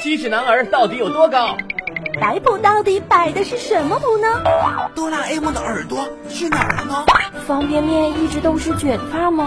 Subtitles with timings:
[0.00, 1.56] 七尺男儿到底有多高？
[2.20, 4.28] 摆谱到底摆的是什么谱呢？
[4.94, 7.04] 哆啦 A 梦的耳朵去哪儿了呢？
[7.46, 9.46] 方便面一直都是卷发吗？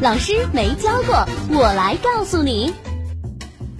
[0.00, 2.72] 老师没教过，我来告诉你。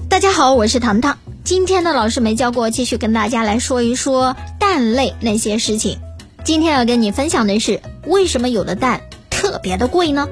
[0.09, 1.19] 大家好，我是糖糖。
[1.45, 5.99] 今天的老师没教过，继续跟大家来说一说蛋类那些事情。
[6.43, 10.29] 今天要跟你分享的是，为什么有的蛋特别的贵呢？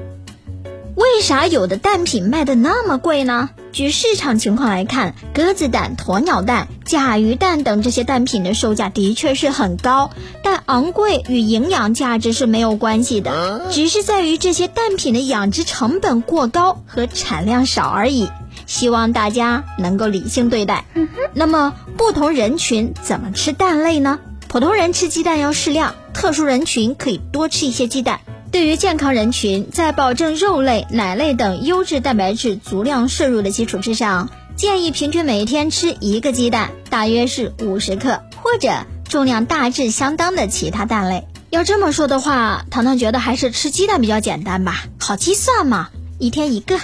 [0.95, 3.49] 为啥有的蛋品卖的那么贵呢？
[3.73, 10.11] 据市场情况来看，鸽子蛋、鸵鸟蛋、甲鱼蛋等这些蛋品的售价的确是很高，
[10.43, 18.29] 但昂贵与营养价值是没有关系的，只是在于这些蛋品的养殖成本过高和产量少而已。
[18.67, 20.85] 希望大家能够理性对待。
[21.33, 24.19] 那么，不同人群怎么吃蛋类呢？
[24.47, 28.19] 普通人吃鸡蛋要适量，特殊人群可以多吃一些鸡蛋。
[28.53, 38.71] 对于健康人群，在保证肉类、奶类等优质蛋白质足量摄入的基础之上，建议平均每天吃一个鸡蛋，大约是五十克，或者
[39.09, 41.27] 重量大致相当的其他蛋类。
[41.49, 46.79] 要这么说的话，糖糖觉得还是吃鸡蛋比较简单吧，好计算嘛，一天一个。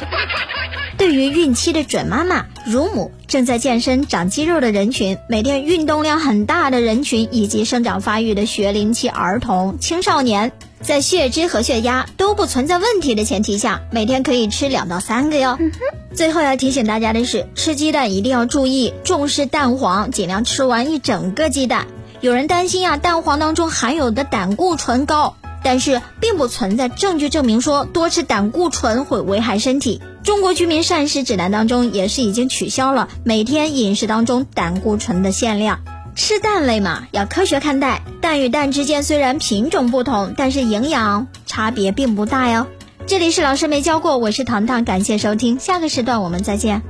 [0.98, 15.60] 对于孕期的准妈妈、乳母、正在健身长肌肉的人群、每天运动量很大的人群，以及生长发育的学龄期儿童、青少年，在血脂和血压都不存在问题的前提下，每天可以吃两到三个哟。
[16.12, 21.86] 最后要提醒大家的是，吃鸡蛋一定要注意重视蛋黄，尽量吃完一整个鸡蛋。
[22.22, 25.36] 有人担心啊，蛋黄当中含有的胆固醇高。
[25.64, 30.02] 但是并不存在证据证明说多吃胆固醇会危害身体。
[30.24, 35.80] 中国居民膳食指南当中也是已经取消了每天饮食当中胆固醇的限量。
[36.16, 38.04] 吃蛋类嘛，要科学看待。
[38.20, 42.68] 蛋与蛋之间虽然品种不同，但是营养差别并不大哟。
[43.08, 46.82] 这里是老师没教过，我是糖糖，感谢收听，下个时段我们再见。